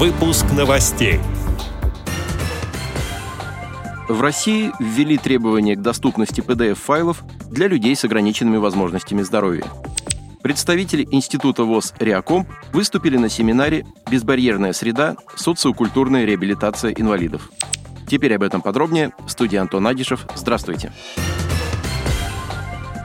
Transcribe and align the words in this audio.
Выпуск 0.00 0.46
новостей. 0.56 1.20
В 4.08 4.22
России 4.22 4.72
ввели 4.80 5.18
требования 5.18 5.76
к 5.76 5.82
доступности 5.82 6.40
PDF-файлов 6.40 7.22
для 7.50 7.68
людей 7.68 7.94
с 7.94 8.02
ограниченными 8.02 8.56
возможностями 8.56 9.20
здоровья. 9.20 9.64
Представители 10.42 11.06
Института 11.10 11.64
ВОЗ 11.64 11.92
«Реакомп» 11.98 12.48
выступили 12.72 13.18
на 13.18 13.28
семинаре 13.28 13.84
«Безбарьерная 14.10 14.72
среда. 14.72 15.16
Социокультурная 15.36 16.24
реабилитация 16.24 16.92
инвалидов». 16.92 17.50
Теперь 18.08 18.34
об 18.34 18.42
этом 18.42 18.62
подробнее. 18.62 19.12
В 19.26 19.28
студии 19.28 19.58
Антон 19.58 19.86
Агишев. 19.86 20.26
Здравствуйте. 20.34 20.94
Здравствуйте. 21.14 21.29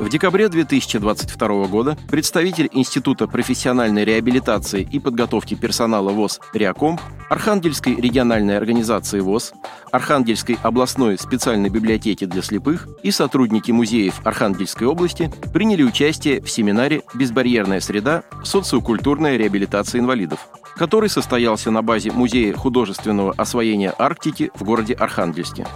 В 0.00 0.08
декабре 0.08 0.48
2022 0.48 1.66
года 1.66 1.98
представитель 2.10 2.70
Института 2.72 3.26
профессиональной 3.28 4.02
реабилитации 4.02 4.88
и 4.90 4.98
подготовки 4.98 5.54
персонала 5.54 6.08
ВОЗ 6.10 6.40
«Реаком», 6.54 6.98
Архангельской 7.28 7.96
региональной 7.96 8.56
организации 8.56 9.20
ВОЗ, 9.20 9.52
Архангельской 9.92 10.56
областной 10.62 11.18
специальной 11.18 11.68
библиотеки 11.68 12.24
для 12.24 12.40
слепых 12.40 12.88
и 13.02 13.10
сотрудники 13.10 13.72
музеев 13.72 14.22
Архангельской 14.24 14.86
области 14.86 15.30
приняли 15.52 15.82
участие 15.82 16.40
в 16.40 16.50
семинаре 16.50 17.02
«Безбарьерная 17.12 17.80
среда. 17.80 18.22
Социокультурная 18.42 19.36
реабилитация 19.36 20.00
инвалидов», 20.00 20.48
который 20.76 21.10
состоялся 21.10 21.70
на 21.70 21.82
базе 21.82 22.10
Музея 22.10 22.54
художественного 22.54 23.34
освоения 23.36 23.92
Арктики 23.98 24.50
в 24.54 24.64
городе 24.64 24.94
Архангельске. 24.94 25.66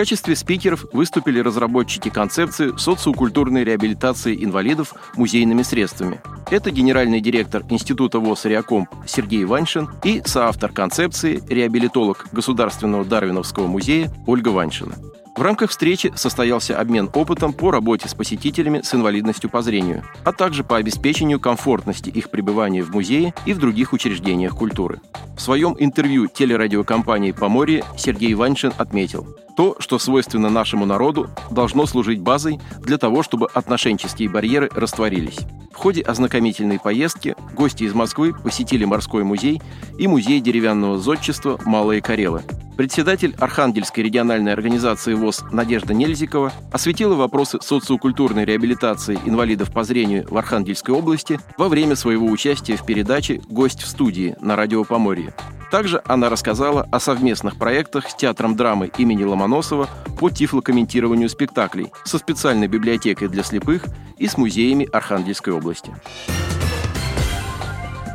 Качестве 0.00 0.34
спикеров 0.34 0.86
выступили 0.94 1.40
разработчики 1.40 2.08
концепции 2.08 2.74
социокультурной 2.78 3.64
реабилитации 3.64 4.34
инвалидов 4.42 4.94
музейными 5.14 5.60
средствами. 5.60 6.22
Это 6.50 6.70
генеральный 6.70 7.20
директор 7.20 7.62
Института 7.68 8.18
ВОЗ 8.18 8.46
«Реакомп» 8.46 8.88
Сергей 9.06 9.44
Ваншин 9.44 9.90
и 10.02 10.22
соавтор 10.24 10.72
концепции 10.72 11.42
реабилитолог 11.50 12.28
Государственного 12.32 13.04
Дарвиновского 13.04 13.66
музея 13.66 14.10
Ольга 14.26 14.48
Ваншина. 14.48 14.94
В 15.40 15.42
рамках 15.42 15.70
встречи 15.70 16.12
состоялся 16.16 16.78
обмен 16.78 17.08
опытом 17.14 17.54
по 17.54 17.70
работе 17.70 18.06
с 18.06 18.12
посетителями 18.12 18.82
с 18.82 18.94
инвалидностью 18.94 19.48
по 19.48 19.62
зрению, 19.62 20.04
а 20.22 20.32
также 20.32 20.64
по 20.64 20.76
обеспечению 20.76 21.40
комфортности 21.40 22.10
их 22.10 22.28
пребывания 22.28 22.82
в 22.82 22.90
музее 22.90 23.32
и 23.46 23.54
в 23.54 23.58
других 23.58 23.94
учреждениях 23.94 24.54
культуры. 24.54 25.00
В 25.38 25.40
своем 25.40 25.74
интервью 25.78 26.26
телерадиокомпании 26.26 27.32
«Поморье» 27.32 27.84
Сергей 27.96 28.34
Ваншин 28.34 28.74
отметил, 28.76 29.34
то, 29.56 29.76
что 29.78 29.98
свойственно 29.98 30.50
нашему 30.50 30.84
народу, 30.84 31.30
должно 31.50 31.86
служить 31.86 32.20
базой 32.20 32.60
для 32.82 32.98
того, 32.98 33.22
чтобы 33.22 33.46
отношенческие 33.46 34.28
барьеры 34.28 34.68
растворились. 34.74 35.38
В 35.72 35.76
ходе 35.76 36.02
ознакомительной 36.02 36.78
поездки 36.78 37.34
гости 37.54 37.84
из 37.84 37.94
Москвы 37.94 38.34
посетили 38.34 38.84
морской 38.84 39.24
музей 39.24 39.62
и 39.98 40.06
музей 40.06 40.40
деревянного 40.40 40.98
зодчества 40.98 41.58
«Малые 41.64 42.02
Карелы», 42.02 42.42
Председатель 42.80 43.36
Архангельской 43.38 44.02
региональной 44.02 44.54
организации 44.54 45.12
ВОЗ 45.12 45.44
Надежда 45.52 45.92
Нельзикова 45.92 46.50
осветила 46.72 47.14
вопросы 47.14 47.58
социокультурной 47.60 48.46
реабилитации 48.46 49.18
инвалидов 49.26 49.70
по 49.70 49.84
зрению 49.84 50.26
в 50.30 50.38
Архангельской 50.38 50.94
области 50.94 51.38
во 51.58 51.68
время 51.68 51.94
своего 51.94 52.26
участия 52.26 52.76
в 52.76 52.86
передаче 52.86 53.42
«Гость 53.50 53.82
в 53.82 53.86
студии» 53.86 54.34
на 54.40 54.56
радио 54.56 54.84
Поморье. 54.84 55.34
Также 55.70 56.00
она 56.06 56.30
рассказала 56.30 56.88
о 56.90 57.00
совместных 57.00 57.58
проектах 57.58 58.08
с 58.08 58.14
Театром 58.14 58.56
драмы 58.56 58.90
имени 58.96 59.24
Ломоносова 59.24 59.86
по 60.18 60.30
тифлокомментированию 60.30 61.28
спектаклей 61.28 61.92
со 62.06 62.16
специальной 62.16 62.66
библиотекой 62.66 63.28
для 63.28 63.42
слепых 63.42 63.84
и 64.16 64.26
с 64.26 64.38
музеями 64.38 64.88
Архангельской 64.90 65.52
области. 65.52 65.92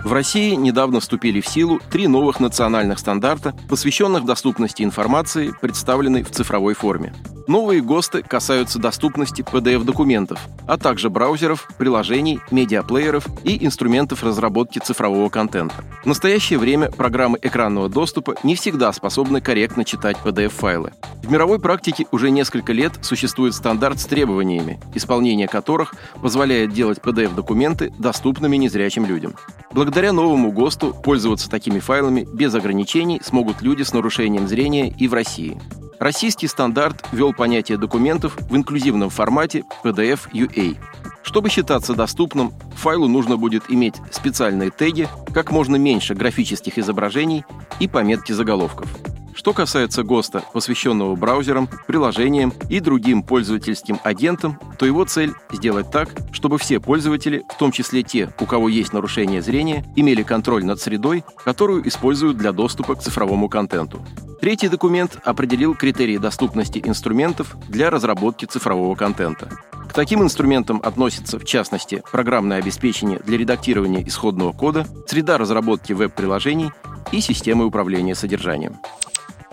В 0.05 0.13
России 0.13 0.53
недавно 0.53 0.99
вступили 0.99 1.41
в 1.41 1.47
силу 1.47 1.79
три 1.89 2.07
новых 2.07 2.39
национальных 2.39 2.99
стандарта, 2.99 3.55
посвященных 3.67 4.23
доступности 4.23 4.83
информации, 4.83 5.51
представленной 5.59 6.21
в 6.21 6.29
цифровой 6.29 6.75
форме. 6.75 7.11
Новые 7.47 7.81
ГОСТы 7.81 8.21
касаются 8.21 8.77
доступности 8.77 9.41
PDF-документов, 9.41 10.39
а 10.67 10.77
также 10.77 11.09
браузеров, 11.09 11.67
приложений, 11.79 12.39
медиаплееров 12.51 13.25
и 13.44 13.65
инструментов 13.65 14.23
разработки 14.23 14.77
цифрового 14.77 15.29
контента. 15.29 15.83
В 16.03 16.05
настоящее 16.05 16.59
время 16.59 16.91
программы 16.91 17.39
экранного 17.41 17.89
доступа 17.89 18.35
не 18.44 18.53
всегда 18.53 18.94
способны 18.94 19.41
корректно 19.41 19.85
читать 19.85 20.17
PDF-файлы. 20.23 20.94
В 21.23 21.31
мировой 21.31 21.59
практике 21.59 22.05
уже 22.11 22.29
несколько 22.29 22.73
лет 22.73 22.94
существует 23.01 23.55
стандарт 23.55 23.99
с 23.99 24.05
требованиями, 24.05 24.79
исполнение 24.94 25.47
которых 25.47 25.95
позволяет 26.21 26.73
делать 26.73 26.99
PDF-документы 26.99 27.91
доступными 27.97 28.55
незрячим 28.57 29.07
людям. 29.07 29.33
Благодаря 29.75 30.13
новому 30.13 30.53
ГОСТу 30.53 30.94
пользоваться 30.94 31.50
такими 31.50 31.80
файлами 31.80 32.25
без 32.31 32.56
ограничений 32.56 33.19
смогут 33.22 33.62
люди 33.62 33.84
с 33.84 33.91
нарушением 33.91 34.47
зрения 34.47 34.88
и 34.88 35.09
в 35.09 35.13
России. 35.13 35.59
Российский 36.00 36.47
стандарт 36.47 37.06
ввел 37.12 37.34
понятие 37.34 37.78
документов 37.78 38.38
в 38.50 38.56
инклюзивном 38.56 39.09
формате 39.09 39.66
PDF-UA. 39.84 40.78
Чтобы 41.24 41.50
считаться 41.50 41.94
доступным, 41.94 42.53
файлу 42.78 43.09
нужно 43.09 43.36
будет 43.36 43.66
иметь 43.68 43.96
специальные 44.12 44.69
теги, 44.72 45.09
как 45.34 45.52
можно 45.52 45.75
меньше 45.75 46.16
графических 46.16 46.78
изображений 46.78 47.44
и 47.81 47.90
пометки 47.90 48.31
заголовков. 48.31 48.88
Что 49.45 49.53
касается 49.53 50.01
ГОСТа, 50.01 50.44
посвященного 50.53 51.16
браузерам, 51.16 51.69
приложениям 51.85 52.51
и 52.67 52.79
другим 52.79 53.22
пользовательским 53.22 54.00
агентам, 54.03 54.59
то 54.79 54.88
его 54.88 55.06
цель– 55.06 55.33
сделать 55.51 55.91
так, 55.91 56.09
чтобы 56.31 56.57
все 56.57 56.79
пользователи, 56.79 57.44
в 57.53 57.56
том 57.59 57.72
числе 57.72 58.01
те, 58.01 58.33
у 58.39 58.47
кого 58.47 58.69
есть 58.69 58.91
нарушение 58.91 59.44
зрения, 59.44 59.85
имели 59.95 60.23
контроль 60.23 60.66
над 60.66 60.81
средой, 60.81 61.23
которую 61.44 61.88
используют 61.88 62.38
для 62.38 62.53
доступа 62.53 62.95
к 62.95 63.03
цифровому 63.03 63.47
контенту. 63.47 64.03
Третий 64.41 64.67
документ 64.67 65.19
определил 65.23 65.75
критерии 65.75 66.17
доступности 66.17 66.81
инструментов 66.83 67.56
для 67.69 67.91
разработки 67.91 68.45
цифрового 68.45 68.95
контента. 68.95 69.51
К 69.88 69.94
таким 69.94 70.23
инструментам 70.23 70.81
относятся, 70.83 71.38
в 71.38 71.45
частности, 71.45 72.01
программное 72.12 72.57
обеспечение 72.57 73.19
для 73.19 73.38
редактирования 73.38 74.03
исходного 74.07 74.53
кода, 74.53 74.88
среда 75.06 75.38
разработки 75.38 75.94
веб-приложений 75.94 76.72
и 77.12 77.22
системы 77.22 77.67
управления 77.67 78.16
содержанием. 78.16 78.77